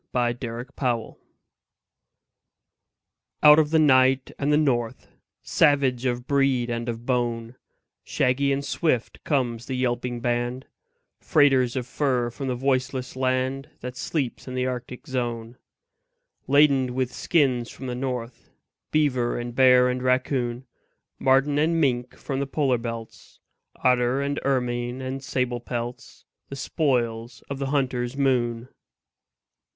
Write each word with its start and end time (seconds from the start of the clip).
THE 0.13 0.35
TRAIN 0.41 0.65
DOGS 0.77 1.15
Out 3.43 3.59
of 3.59 3.69
the 3.69 3.77
night 3.77 4.31
and 4.39 4.51
the 4.51 4.57
north; 4.57 5.11
Savage 5.43 6.07
of 6.07 6.25
breed 6.25 6.71
and 6.71 6.89
of 6.89 7.05
bone, 7.05 7.55
Shaggy 8.03 8.51
and 8.51 8.65
swift 8.65 9.23
comes 9.23 9.67
the 9.67 9.77
yelping 9.77 10.19
band, 10.19 10.65
Freighters 11.19 11.75
of 11.75 11.85
fur 11.85 12.31
from 12.31 12.47
the 12.47 12.55
voiceless 12.55 13.15
land 13.15 13.69
That 13.81 13.95
sleeps 13.95 14.47
in 14.47 14.55
the 14.55 14.65
Arctic 14.65 15.05
zone. 15.05 15.57
Laden 16.47 16.95
with 16.95 17.13
skins 17.13 17.69
from 17.69 17.85
the 17.85 17.93
north, 17.93 18.49
Beaver 18.89 19.37
and 19.39 19.53
bear 19.53 19.87
and 19.87 20.01
raccoon, 20.01 20.65
Marten 21.19 21.59
and 21.59 21.79
mink 21.79 22.15
from 22.17 22.39
the 22.39 22.47
polar 22.47 22.79
belts, 22.79 23.39
Otter 23.75 24.19
and 24.19 24.39
ermine 24.43 24.99
and 24.99 25.23
sable 25.23 25.59
pelts 25.59 26.25
The 26.49 26.55
spoils 26.55 27.43
of 27.51 27.59
the 27.59 27.67
hunter's 27.67 28.17
moon. 28.17 28.67